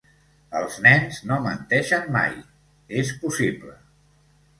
Els 0.59 0.77
nens 0.85 1.19
no 1.31 1.37
menteixen 1.47 2.07
mai, 2.15 2.31
és 3.03 3.13
possible. 3.27 3.75